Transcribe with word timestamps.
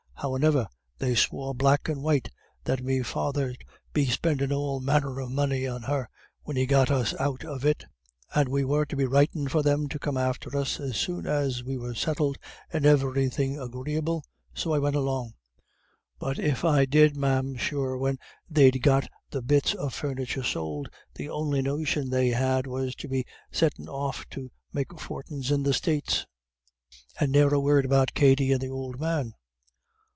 Howane'er 0.23 0.67
they 0.99 1.15
swore 1.15 1.55
black 1.55 1.89
and 1.89 2.03
white 2.03 2.29
that 2.65 2.83
me 2.83 3.01
father'd 3.01 3.65
be 3.91 4.05
spendin' 4.05 4.53
all 4.53 4.79
manner 4.79 5.19
of 5.19 5.31
money 5.31 5.65
on 5.65 5.81
her 5.81 6.07
when 6.43 6.55
he 6.55 6.67
got 6.67 6.91
us 6.91 7.15
out 7.19 7.43
of 7.43 7.65
it, 7.65 7.85
and 8.35 8.47
we 8.47 8.63
were 8.63 8.85
to 8.85 8.95
be 8.95 9.07
writin' 9.07 9.47
for 9.47 9.63
them 9.63 9.89
to 9.89 9.97
come 9.97 10.17
after 10.17 10.55
us 10.55 10.79
as 10.79 10.95
soon 10.95 11.25
as 11.25 11.63
we 11.63 11.75
were 11.75 11.95
settled, 11.95 12.37
and 12.71 12.85
iverythin' 12.85 13.57
agreeable 13.59 14.23
so 14.53 14.71
I 14.75 14.77
went 14.77 14.95
along. 14.95 15.33
But 16.19 16.37
if 16.37 16.63
I 16.63 16.85
did, 16.85 17.17
ma'am, 17.17 17.55
sure 17.55 17.97
when 17.97 18.19
they'd 18.47 18.79
got 18.79 19.09
the 19.31 19.41
bits 19.41 19.73
of 19.73 19.91
furniture 19.91 20.43
sold, 20.43 20.87
the 21.15 21.29
on'y 21.31 21.63
notion 21.63 22.11
they 22.11 22.27
had 22.29 22.67
was 22.67 22.93
to 22.97 23.07
be 23.07 23.25
settin' 23.51 23.89
off 23.89 24.29
to 24.29 24.51
make 24.71 24.89
fortins 24.99 25.49
in 25.49 25.63
the 25.63 25.73
States, 25.73 26.27
and 27.19 27.31
ne'er 27.31 27.55
a 27.55 27.59
word 27.59 27.85
about 27.85 28.13
Katty 28.13 28.51
and 28.51 28.61
th' 28.61 28.69
ould 28.69 28.99
man. 28.99 29.33